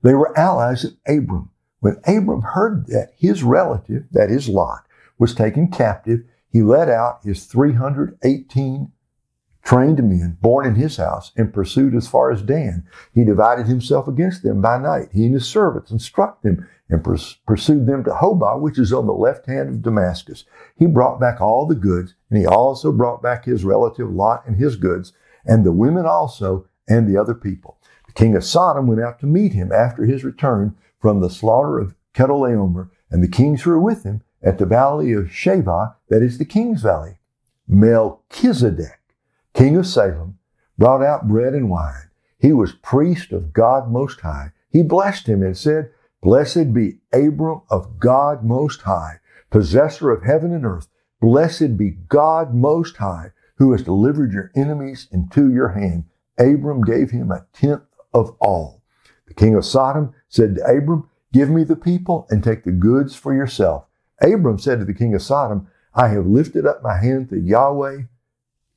They 0.02 0.14
were 0.14 0.38
allies 0.38 0.84
of 0.84 0.98
Abram. 1.08 1.50
When 1.80 2.02
Abram 2.06 2.42
heard 2.42 2.88
that 2.88 3.14
his 3.16 3.42
relative, 3.42 4.04
that 4.12 4.30
is 4.30 4.50
Lot, 4.50 4.86
was 5.18 5.34
taken 5.34 5.72
captive, 5.72 6.26
he 6.50 6.62
led 6.62 6.90
out 6.90 7.24
his 7.24 7.46
318 7.46 8.92
trained 9.66 9.98
men 9.98 10.38
born 10.42 10.66
in 10.66 10.76
his 10.76 10.98
house 10.98 11.32
and 11.36 11.54
pursued 11.54 11.96
as 11.96 12.08
far 12.08 12.32
as 12.32 12.44
Dan. 12.44 12.88
He 13.14 13.26
divided 13.26 13.66
himself 13.66 14.08
against 14.08 14.44
them 14.44 14.62
by 14.62 14.78
night, 14.78 15.10
he 15.12 15.26
and 15.26 15.34
his 15.34 15.48
servants, 15.48 15.92
and 15.92 16.02
struck 16.02 16.44
them 16.44 16.68
and 16.88 17.04
pursued 17.04 17.88
them 17.88 18.04
to 18.04 18.12
Hobah, 18.12 18.62
which 18.62 18.78
is 18.78 18.94
on 18.94 19.08
the 19.08 19.14
left 19.14 19.48
hand 19.48 19.70
of 19.70 19.82
Damascus. 19.82 20.46
He 20.78 20.86
brought 20.86 21.20
back 21.20 21.42
all 21.42 21.66
the 21.66 21.74
goods, 21.74 22.14
and 22.30 22.40
he 22.40 22.46
also 22.46 22.92
brought 22.92 23.24
back 23.24 23.46
his 23.46 23.66
relative 23.66 24.12
Lot 24.12 24.44
and 24.46 24.56
his 24.56 24.76
goods, 24.76 25.12
and 25.46 25.66
the 25.66 25.72
women 25.72 26.06
also, 26.06 26.68
and 26.88 27.08
the 27.08 27.20
other 27.20 27.34
people. 27.34 27.80
The 28.06 28.14
king 28.14 28.36
of 28.36 28.44
Sodom 28.44 28.86
went 28.86 29.02
out 29.02 29.20
to 29.22 29.26
meet 29.26 29.54
him 29.54 29.72
after 29.72 30.06
his 30.06 30.24
return 30.24 30.76
from 31.00 31.22
the 31.22 31.30
slaughter 31.30 31.80
of 31.80 31.96
Chedorlaomer, 32.14 32.90
and 33.10 33.24
the 33.24 33.28
kings 33.28 33.64
who 33.64 33.72
were 33.72 33.82
with 33.82 34.04
him 34.04 34.22
at 34.44 34.60
the 34.60 34.68
valley 34.68 35.12
of 35.12 35.26
Shaveh, 35.26 35.96
that 36.10 36.22
is 36.22 36.38
the 36.38 36.46
king's 36.46 36.84
valley. 36.84 37.18
Melchizedek 37.68 39.00
king 39.56 39.78
of 39.78 39.88
Salem, 39.88 40.38
brought 40.78 41.02
out 41.02 41.28
bread 41.28 41.54
and 41.54 41.70
wine. 41.70 42.10
he 42.38 42.52
was 42.52 42.74
priest 42.74 43.32
of 43.32 43.54
God 43.54 43.90
Most 43.90 44.20
High. 44.22 44.52
He 44.70 44.84
blessed 44.84 45.28
him 45.28 45.42
and 45.42 45.58
said, 45.58 45.92
Blessed 46.22 46.74
be 46.74 47.00
Abram 47.14 47.62
of 47.70 47.98
God 47.98 48.44
Most 48.44 48.82
High, 48.82 49.20
possessor 49.50 50.12
of 50.12 50.24
heaven 50.24 50.54
and 50.54 50.66
earth. 50.66 50.90
Blessed 51.22 51.78
be 51.78 51.92
God 51.92 52.54
Most 52.54 52.98
High, 52.98 53.32
who 53.56 53.72
has 53.72 53.82
delivered 53.82 54.34
your 54.34 54.52
enemies 54.56 55.08
into 55.12 55.52
your 55.52 55.70
hand. 55.70 56.04
Abram 56.38 56.84
gave 56.84 57.12
him 57.12 57.32
a 57.32 57.46
tenth 57.54 57.84
of 58.14 58.36
all. 58.42 58.82
The 59.28 59.34
king 59.34 59.56
of 59.56 59.66
Sodom 59.66 60.14
said 60.28 60.56
to 60.56 60.66
Abram, 60.66 61.10
Give 61.32 61.50
me 61.50 61.64
the 61.64 61.78
people 61.78 62.28
and 62.30 62.44
take 62.44 62.66
the 62.66 62.72
goods 62.72 63.16
for 63.16 63.34
yourself. 63.34 63.86
Abram 64.22 64.60
said 64.60 64.80
to 64.80 64.86
the 64.86 64.94
king 64.94 65.16
of 65.16 65.22
Sodom, 65.22 65.68
I 65.94 66.10
have 66.10 66.28
lifted 66.28 66.66
up 66.66 66.84
my 66.84 66.98
hand 66.98 67.30
to 67.30 67.40
Yahweh, 67.40 68.04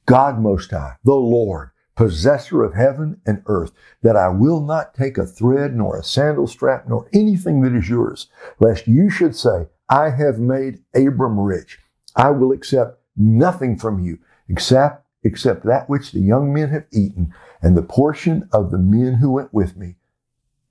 God 0.09 0.41
Most 0.41 0.71
High, 0.71 0.97
the 1.05 1.15
Lord, 1.15 1.69
possessor 1.95 2.65
of 2.65 2.73
heaven 2.73 3.21
and 3.27 3.43
earth, 3.45 3.73
that 4.01 4.17
I 4.17 4.29
will 4.29 4.63
not 4.63 4.95
take 4.95 5.19
a 5.19 5.27
thread 5.27 5.77
nor 5.77 5.99
a 5.99 6.03
sandal 6.03 6.47
strap 6.47 6.89
nor 6.89 7.07
anything 7.13 7.61
that 7.61 7.75
is 7.75 7.91
yours, 7.91 8.29
lest 8.59 8.89
you 8.89 9.11
should 9.11 9.37
say, 9.37 9.67
I 9.91 10.09
have 10.09 10.39
made 10.39 10.83
Abram 10.95 11.39
rich. 11.39 11.79
I 12.17 12.31
will 12.31 12.53
accept 12.53 13.03
nothing 13.19 13.77
from 13.77 14.03
you 14.03 14.19
except, 14.49 15.05
except 15.25 15.67
that 15.67 15.91
which 15.91 16.13
the 16.13 16.21
young 16.21 16.55
men 16.55 16.71
have 16.71 16.87
eaten 16.91 17.35
and 17.61 17.77
the 17.77 17.83
portion 17.83 18.49
of 18.51 18.71
the 18.71 18.79
men 18.79 19.17
who 19.17 19.33
went 19.33 19.53
with 19.53 19.77
me. 19.77 19.97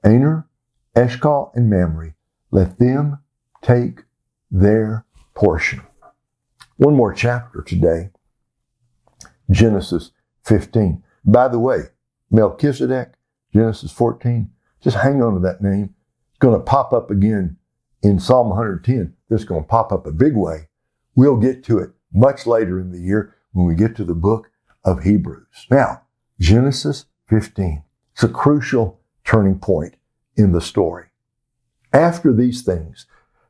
Aner, 0.04 0.48
Eshcol, 0.96 1.52
and 1.54 1.70
Mamre, 1.70 2.16
let 2.50 2.80
them 2.80 3.20
take 3.62 4.00
their 4.50 5.06
portion. 5.36 5.84
One 6.78 6.96
more 6.96 7.14
chapter 7.14 7.62
today. 7.62 8.10
Genesis 9.50 10.12
15. 10.44 11.04
By 11.26 11.48
the 11.48 11.60
way, 11.60 11.84
Melchizedek, 12.32 13.14
Genesis 13.54 13.92
14, 13.92 14.50
just 14.82 14.98
hang 14.98 15.22
on 15.22 15.34
to 15.34 15.40
that 15.40 15.62
name. 15.62 15.94
It's 16.30 16.40
going 16.40 16.58
to 16.58 16.64
pop 16.64 16.94
up 16.94 17.10
again 17.10 17.58
in 18.02 18.20
Psalm 18.20 18.50
110. 18.50 19.14
This 19.30 19.42
is 19.42 19.48
going 19.48 19.64
to 19.64 19.68
pop 19.68 19.92
up 19.92 20.06
a 20.06 20.12
big 20.12 20.36
way. 20.36 20.68
We'll 21.16 21.38
get 21.38 21.64
to 21.66 21.80
it 21.80 21.92
much 22.14 22.46
later 22.46 22.80
in 22.80 22.92
the 22.92 23.00
year 23.00 23.36
when 23.52 23.66
we 23.66 23.76
get 23.76 23.96
to 23.96 24.04
the 24.04 24.14
book 24.14 24.52
of 24.84 25.04
Hebrews. 25.04 25.68
Now, 25.72 26.04
Genesis 26.40 27.06
15. 27.28 27.84
It's 28.14 28.24
a 28.24 28.30
crucial 28.30 29.00
turning 29.24 29.60
point 29.60 29.96
in 30.36 30.52
the 30.52 30.62
story. 30.62 31.08
After 31.92 32.34
these 32.34 32.62
things, 32.62 33.06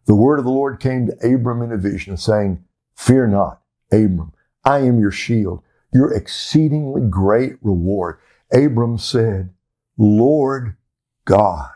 the 0.06 0.16
word 0.16 0.40
of 0.40 0.46
the 0.46 0.52
Lord 0.52 0.80
came 0.80 1.08
to 1.08 1.34
Abram 1.34 1.62
in 1.62 1.72
a 1.72 1.78
vision 1.78 2.18
saying, 2.18 2.64
Fear 2.96 3.28
not, 3.28 3.62
Abram. 3.92 4.34
I 4.64 4.80
am 4.80 5.00
your 5.00 5.12
shield, 5.12 5.62
your 5.98 6.14
exceedingly 6.14 7.02
great 7.02 7.58
reward. 7.62 8.20
Abram 8.54 8.98
said, 8.98 9.50
Lord 9.98 10.76
God, 11.26 11.72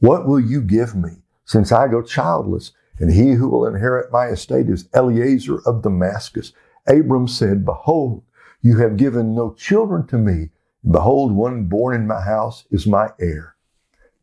what 0.00 0.26
will 0.26 0.38
you 0.38 0.60
give 0.60 0.94
me 0.94 1.22
since 1.44 1.72
I 1.72 1.88
go 1.88 2.02
childless? 2.02 2.72
And 2.98 3.12
he 3.12 3.32
who 3.32 3.48
will 3.48 3.66
inherit 3.66 4.12
my 4.12 4.26
estate 4.26 4.68
is 4.68 4.88
Eliezer 4.94 5.60
of 5.66 5.82
Damascus. 5.82 6.52
Abram 6.86 7.26
said, 7.26 7.64
Behold, 7.64 8.22
you 8.60 8.78
have 8.78 8.96
given 8.96 9.34
no 9.34 9.54
children 9.54 10.06
to 10.08 10.18
me. 10.18 10.50
Behold, 10.88 11.32
one 11.32 11.64
born 11.64 11.94
in 11.94 12.06
my 12.06 12.20
house 12.20 12.64
is 12.70 12.86
my 12.86 13.10
heir. 13.20 13.54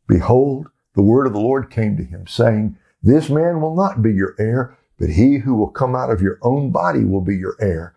Behold, 0.08 0.67
the 0.94 1.01
word 1.01 1.25
of 1.25 1.34
the 1.34 1.39
Lord 1.39 1.70
came 1.70 1.98
to 1.98 2.03
him, 2.03 2.27
saying, 2.27 2.77
This 3.01 3.29
man 3.29 3.60
will 3.60 3.75
not 3.75 4.01
be 4.01 4.13
your 4.13 4.36
heir, 4.38 4.77
but 5.00 5.10
he 5.10 5.39
who 5.39 5.55
will 5.55 5.70
come 5.70 5.96
out 5.96 6.12
of 6.12 6.22
your 6.22 6.38
own 6.41 6.72
body 6.72 7.03
will 7.03 7.22
be 7.22 7.36
your 7.36 7.55
heir. 7.60 7.95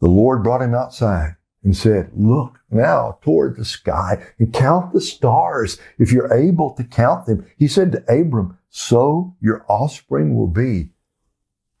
The 0.00 0.08
Lord 0.08 0.42
brought 0.42 0.62
him 0.62 0.74
outside 0.74 1.36
and 1.62 1.76
said, 1.76 2.10
Look 2.14 2.60
now 2.70 3.18
toward 3.22 3.56
the 3.56 3.64
sky 3.64 4.24
and 4.38 4.52
count 4.52 4.92
the 4.92 5.00
stars 5.00 5.78
if 5.98 6.12
you're 6.12 6.32
able 6.32 6.70
to 6.74 6.84
count 6.84 7.26
them. 7.26 7.46
He 7.56 7.68
said 7.68 7.92
to 7.92 8.04
Abram, 8.08 8.58
So 8.70 9.36
your 9.40 9.64
offspring 9.68 10.36
will 10.36 10.48
be. 10.48 10.90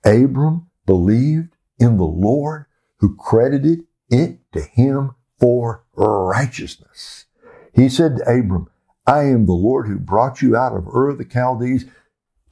Abram 0.04 0.66
believed 0.86 1.56
in 1.78 1.96
the 1.96 2.04
Lord 2.04 2.66
who 2.98 3.16
credited 3.16 3.84
it 4.10 4.38
to 4.52 4.60
him 4.60 5.14
for 5.38 5.84
righteousness. 5.94 7.26
He 7.72 7.88
said 7.88 8.16
to 8.16 8.22
Abram, 8.24 8.68
I 9.06 9.24
am 9.24 9.46
the 9.46 9.52
Lord 9.52 9.86
who 9.86 9.98
brought 9.98 10.42
you 10.42 10.56
out 10.56 10.76
of 10.76 10.86
Ur 10.86 11.08
of 11.08 11.18
the 11.18 11.24
Chaldees 11.24 11.86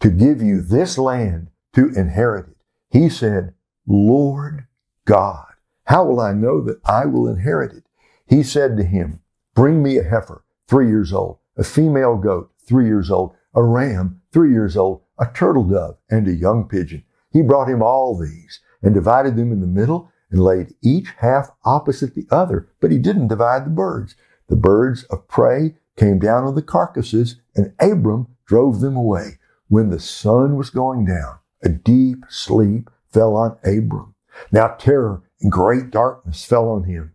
to 0.01 0.11
give 0.11 0.41
you 0.41 0.63
this 0.63 0.97
land 0.97 1.49
to 1.75 1.89
inherit 1.91 2.49
it. 2.49 2.57
He 2.91 3.09
said, 3.09 3.55
Lord 3.87 4.67
God, 5.05 5.48
how 5.89 6.05
will 6.05 6.21
I 6.21 6.35
know 6.35 6.61
that 6.65 6.81
I 6.85 7.07
will 7.07 7.27
inherit 7.27 7.73
it? 7.73 7.85
He 8.27 8.43
said 8.43 8.77
to 8.77 8.85
him, 8.85 9.21
Bring 9.55 9.83
me 9.83 9.97
a 9.97 10.03
heifer, 10.03 10.45
three 10.67 10.87
years 10.87 11.15
old, 11.15 11.39
a 11.57 11.65
female 11.65 12.19
goat, 12.19 12.51
three 12.61 12.85
years 12.85 13.11
old, 13.11 13.33
a 13.55 13.63
ram, 13.63 14.21
three 14.31 14.53
years 14.53 14.77
old, 14.77 15.01
a 15.19 15.25
turtle 15.33 15.65
dove, 15.65 15.97
and 16.11 16.29
a 16.29 16.35
young 16.35 16.69
pigeon. 16.69 17.05
He 17.31 17.41
brought 17.41 17.71
him 17.71 17.83
all 17.83 18.19
these 18.19 18.61
and 18.83 18.93
divided 18.93 19.37
them 19.37 19.51
in 19.51 19.63
the 19.63 19.67
middle 19.67 20.13
and 20.31 20.45
laid 20.45 20.75
each 20.83 21.15
half 21.17 21.53
opposite 21.65 22.15
the 22.15 22.27
other, 22.31 22.69
but 22.81 22.91
he 22.91 22.99
didn't 22.99 23.29
divide 23.29 23.65
the 23.65 23.71
birds. 23.71 24.15
The 24.49 24.57
birds 24.57 25.05
of 25.05 25.27
prey 25.27 25.77
came 25.97 26.19
down 26.19 26.45
on 26.45 26.55
the 26.55 26.61
carcasses, 26.61 27.37
and 27.57 27.73
Abram 27.81 28.27
drove 28.45 28.81
them 28.81 28.95
away. 28.95 29.39
When 29.69 29.89
the 29.89 30.01
sun 30.01 30.57
was 30.57 30.69
going 30.69 31.07
down, 31.07 31.39
a 31.63 31.71
deep 31.71 32.27
sleep 32.29 32.91
fell 33.11 33.35
on 33.35 33.57
Abram. 33.65 34.15
Now 34.53 34.77
terror 34.79 35.23
great 35.49 35.91
darkness 35.91 36.45
fell 36.45 36.69
on 36.69 36.85
him. 36.85 37.13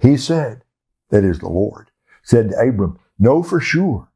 He 0.00 0.16
said, 0.16 0.62
that 1.10 1.24
is 1.24 1.38
the 1.38 1.48
Lord, 1.48 1.90
said 2.22 2.50
to 2.50 2.58
Abram, 2.58 2.98
Know 3.18 3.42
for 3.42 3.60
sure 3.60 4.08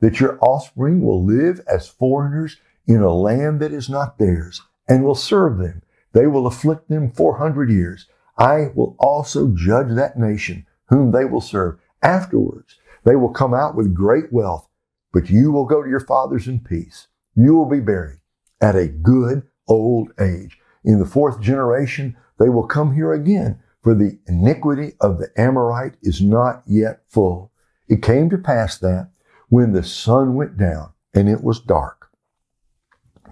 that 0.00 0.20
your 0.20 0.38
offspring 0.40 1.02
will 1.02 1.24
live 1.24 1.60
as 1.68 1.88
foreigners 1.88 2.56
in 2.86 3.02
a 3.02 3.12
land 3.12 3.60
that 3.60 3.72
is 3.72 3.88
not 3.88 4.18
theirs 4.18 4.62
and 4.88 5.04
will 5.04 5.14
serve 5.14 5.58
them. 5.58 5.82
They 6.12 6.26
will 6.26 6.46
afflict 6.46 6.88
them 6.88 7.10
400 7.10 7.70
years. 7.70 8.06
I 8.36 8.70
will 8.74 8.96
also 8.98 9.52
judge 9.54 9.94
that 9.94 10.18
nation 10.18 10.66
whom 10.86 11.12
they 11.12 11.24
will 11.24 11.40
serve. 11.40 11.78
Afterwards, 12.02 12.76
they 13.04 13.16
will 13.16 13.30
come 13.30 13.52
out 13.52 13.74
with 13.74 13.94
great 13.94 14.32
wealth, 14.32 14.68
but 15.12 15.28
you 15.30 15.52
will 15.52 15.66
go 15.66 15.82
to 15.82 15.90
your 15.90 16.00
fathers 16.00 16.48
in 16.48 16.60
peace. 16.60 17.08
You 17.34 17.54
will 17.54 17.66
be 17.68 17.80
buried 17.80 18.20
at 18.60 18.76
a 18.76 18.88
good 18.88 19.46
old 19.68 20.12
age. 20.20 20.57
In 20.84 20.98
the 20.98 21.06
fourth 21.06 21.40
generation, 21.40 22.16
they 22.38 22.48
will 22.48 22.66
come 22.66 22.94
here 22.94 23.12
again, 23.12 23.60
for 23.82 23.94
the 23.94 24.18
iniquity 24.26 24.92
of 25.00 25.18
the 25.18 25.28
Amorite 25.36 25.96
is 26.02 26.20
not 26.22 26.62
yet 26.66 27.02
full. 27.08 27.52
It 27.88 28.02
came 28.02 28.30
to 28.30 28.38
pass 28.38 28.78
that 28.78 29.10
when 29.48 29.72
the 29.72 29.82
sun 29.82 30.34
went 30.34 30.56
down 30.56 30.92
and 31.14 31.28
it 31.28 31.42
was 31.42 31.60
dark, 31.60 32.10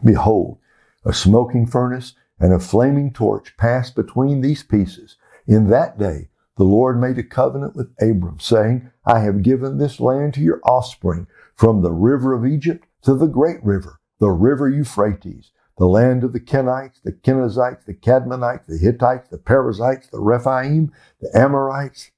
behold, 0.04 0.58
a 1.04 1.12
smoking 1.12 1.66
furnace 1.66 2.14
and 2.38 2.52
a 2.52 2.58
flaming 2.58 3.12
torch 3.12 3.56
passed 3.56 3.94
between 3.94 4.40
these 4.40 4.62
pieces. 4.62 5.16
In 5.46 5.68
that 5.68 5.98
day, 5.98 6.28
the 6.56 6.64
Lord 6.64 7.00
made 7.00 7.18
a 7.18 7.22
covenant 7.22 7.76
with 7.76 7.94
Abram, 8.00 8.40
saying, 8.40 8.90
I 9.04 9.20
have 9.20 9.42
given 9.42 9.78
this 9.78 10.00
land 10.00 10.34
to 10.34 10.40
your 10.40 10.60
offspring 10.64 11.26
from 11.54 11.82
the 11.82 11.92
river 11.92 12.32
of 12.32 12.46
Egypt 12.46 12.86
to 13.02 13.14
the 13.14 13.26
great 13.26 13.62
river, 13.62 14.00
the 14.18 14.30
river 14.30 14.68
Euphrates, 14.68 15.50
the 15.78 15.86
land 15.86 16.24
of 16.24 16.32
the 16.32 16.40
Kenites, 16.40 17.02
the 17.02 17.12
Kenizzites, 17.12 17.84
the 17.84 17.94
Cadmonites, 17.94 18.66
the 18.66 18.78
Hittites, 18.78 19.28
the 19.28 19.38
Perizzites, 19.38 20.08
the 20.08 20.20
Rephaim, 20.20 20.92
the 21.20 21.30
Amorites, 21.38 22.12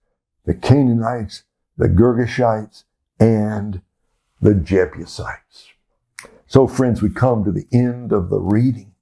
the 0.45 0.55
Canaanites, 0.55 1.43
the 1.77 1.89
Girgashites, 1.89 2.85
and 3.19 3.83
the 4.41 4.55
Jebusites. 4.55 5.69
So, 6.47 6.67
friends, 6.67 7.03
we 7.03 7.11
come 7.11 7.45
to 7.45 7.53
the 7.53 7.67
end 7.73 8.13
of 8.13 8.31
the 8.31 8.39
reading. 8.39 8.95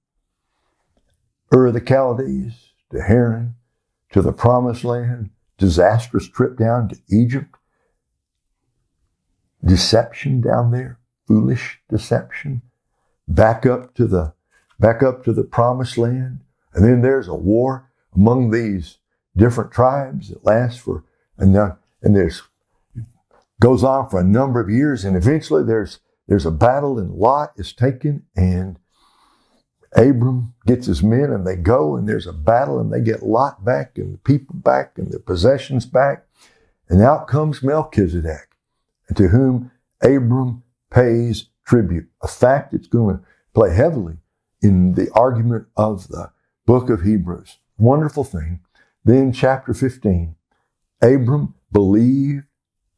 Ur 1.55 1.71
the 1.71 1.81
Chaldees 1.81 2.73
to 2.91 3.03
Haran 3.03 3.55
to 4.11 4.23
the 4.23 4.33
Promised 4.33 4.85
Land, 4.85 5.31
disastrous 5.59 6.29
trip 6.29 6.57
down 6.57 6.89
to 6.89 6.97
Egypt, 7.09 7.55
deception 9.65 10.41
down 10.41 10.71
there, 10.71 10.99
foolish 11.27 11.81
deception, 11.89 12.63
back 13.29 13.67
up 13.67 13.95
to 13.95 14.07
the 14.07 14.33
back 14.79 15.03
up 15.03 15.25
to 15.25 15.33
the 15.33 15.45
promised 15.45 15.99
land. 15.99 16.41
And 16.75 16.85
then 16.85 17.03
there's 17.03 17.29
a 17.29 17.35
war 17.35 17.91
among 18.15 18.51
these 18.51 18.99
different 19.37 19.73
tribes 19.73 20.29
that 20.29 20.45
lasts 20.45 20.81
for, 20.81 21.05
and, 21.39 21.57
and 22.03 22.17
there's, 22.17 22.43
goes 23.61 23.83
on 23.83 24.09
for 24.09 24.21
a 24.21 24.25
number 24.25 24.61
of 24.61 24.71
years. 24.71 25.05
And 25.05 25.17
eventually 25.17 25.65
there's, 25.65 26.01
there's 26.29 26.47
a 26.47 26.51
battle 26.51 26.99
and 26.99 27.13
Lot 27.13 27.53
is 27.57 27.73
taken 27.73 28.25
and 28.35 28.79
Abram 29.97 30.55
gets 30.67 30.87
his 30.87 31.03
men 31.03 31.31
and 31.31 31.47
they 31.47 31.57
go 31.57 31.97
and 31.97 32.07
there's 32.07 32.27
a 32.27 32.33
battle 32.33 32.79
and 32.79 32.93
they 32.93 33.01
get 33.01 33.23
Lot 33.23 33.65
back 33.65 33.97
and 33.97 34.15
the 34.15 34.19
people 34.19 34.55
back 34.55 34.99
and 34.99 35.11
the 35.11 35.19
possessions 35.19 35.87
back. 35.87 36.27
And 36.89 37.01
out 37.01 37.27
comes 37.27 37.63
Melchizedek 37.63 38.51
to 39.15 39.29
whom 39.29 39.71
Abram 40.03 40.63
pays 40.91 41.47
tribute, 41.65 42.09
a 42.23 42.29
fact 42.29 42.73
that's 42.73 42.87
going 42.89 43.19
to 43.19 43.25
play 43.55 43.75
heavily 43.75 44.19
in 44.63 44.95
the 44.95 45.11
argument 45.13 45.67
of 45.77 46.09
the 46.09 46.31
book 46.65 46.91
of 46.91 47.03
Hebrews. 47.03 47.59
Wonderful 47.79 48.25
thing. 48.25 48.61
Then 49.05 49.33
chapter 49.33 49.73
15, 49.73 50.35
Abram 51.03 51.55
believed 51.71 52.45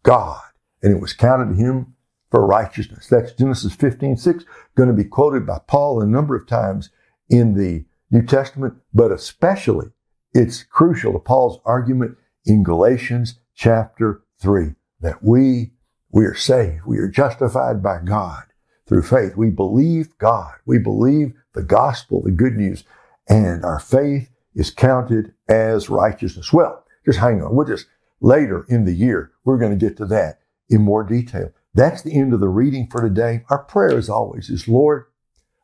God, 0.03 0.41
and 0.83 0.93
it 0.93 1.01
was 1.01 1.13
counted 1.13 1.51
to 1.51 1.63
him 1.63 1.95
for 2.31 2.47
righteousness. 2.47 3.09
That's 3.09 3.33
Genesis 3.33 3.75
15, 3.75 4.17
6, 4.17 4.45
going 4.75 4.89
to 4.89 4.95
be 4.95 5.05
quoted 5.05 5.47
by 5.47 5.59
Paul 5.67 6.01
a 6.01 6.07
number 6.07 6.37
of 6.37 6.47
times 6.47 6.91
in 7.29 7.55
the 7.55 7.85
New 8.11 8.23
Testament, 8.23 8.75
but 8.95 9.13
especially 9.13 9.89
it's 10.33 10.63
crucial 10.63 11.13
to 11.13 11.19
Paul's 11.19 11.61
argument 11.65 12.17
in 12.45 12.63
Galatians 12.63 13.39
chapter 13.55 14.23
3 14.41 14.75
that 15.01 15.23
we, 15.23 15.73
we 16.11 16.25
are 16.25 16.35
saved. 16.35 16.85
We 16.87 16.99
are 16.99 17.09
justified 17.09 17.83
by 17.83 18.01
God 18.05 18.45
through 18.89 19.03
faith. 19.03 19.37
We 19.37 19.51
believe 19.51 20.17
God. 20.19 20.55
We 20.65 20.79
believe 20.79 21.35
the 21.55 21.63
gospel, 21.63 22.23
the 22.23 22.31
good 22.31 22.57
news, 22.57 22.85
and 23.29 23.65
our 23.65 23.79
faith 23.79 24.31
is 24.55 24.71
counted 24.71 25.35
as 25.49 25.91
righteousness. 25.91 26.53
Well, 26.53 26.85
just 27.05 27.19
hang 27.19 27.43
on. 27.43 27.55
We'll 27.55 27.67
just 27.67 27.87
later 28.21 28.65
in 28.69 28.85
the 28.85 28.95
year, 28.95 29.31
we're 29.45 29.59
going 29.59 29.79
to 29.79 29.87
get 29.87 29.97
to 29.99 30.07
that 30.07 30.41
in 30.69 30.83
more 30.83 31.05
detail. 31.05 31.53
That's 31.75 32.03
the 32.03 32.15
end 32.15 32.33
of 32.33 32.41
the 32.41 32.49
reading 32.49 32.89
for 32.91 33.01
today. 33.01 33.45
Our 33.51 33.63
prayer, 33.63 33.97
as 33.97 34.09
always, 34.09 34.51
is 34.51 34.67
Lord, 34.67 35.05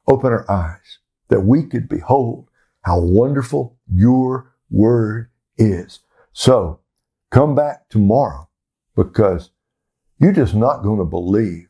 open 0.06 0.32
our 0.32 0.48
eyes 0.50 0.98
that 1.28 1.40
we 1.40 1.64
could 1.64 1.88
behold 1.88 2.48
how 2.82 3.00
wonderful 3.00 3.78
your 3.90 4.52
word 4.70 5.30
is. 5.56 6.00
So 6.32 6.80
come 7.30 7.54
back 7.54 7.88
tomorrow 7.88 8.48
because 8.94 9.50
you're 10.18 10.32
just 10.32 10.54
not 10.54 10.82
going 10.82 10.98
to 10.98 11.04
believe. 11.04 11.68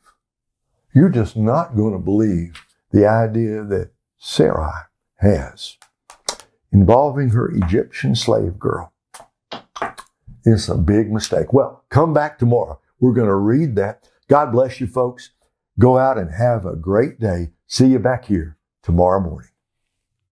You're 0.95 1.09
just 1.09 1.37
not 1.37 1.75
going 1.75 1.93
to 1.93 1.99
believe 1.99 2.65
the 2.93 3.05
idea 3.05 3.65
that 3.65 3.91
Sarai 4.17 4.83
has 5.17 5.77
involving 6.71 7.31
her 7.31 7.51
Egyptian 7.51 8.15
slave 8.15 8.61
girl. 8.61 8.93
It's 10.45 10.69
a 10.69 10.77
big 10.77 11.11
mistake. 11.11 11.53
Well, 11.53 11.85
come 11.89 12.15
back 12.15 12.39
tomorrow. 12.39 12.81
We're 13.01 13.13
going 13.13 13.29
to 13.29 13.35
read 13.35 13.75
that. 13.75 14.09
God 14.29 14.53
bless 14.53 14.81
you, 14.81 14.87
folks. 14.87 15.31
Go 15.81 15.99
out 15.99 16.17
and 16.17 16.31
have 16.31 16.65
a 16.65 16.77
great 16.77 17.19
day. 17.19 17.51
See 17.67 17.89
you 17.89 17.99
back 17.99 18.27
here 18.27 18.57
tomorrow 18.83 19.21
morning. 19.21 19.51